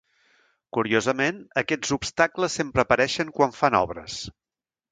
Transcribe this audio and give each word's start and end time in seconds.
Curiosament, 0.77 1.37
aquests 1.63 1.93
obstacles 1.97 2.57
sempre 2.61 2.85
apareixen 2.87 3.33
quan 3.39 3.57
fan 3.61 3.81
obres. 3.85 4.21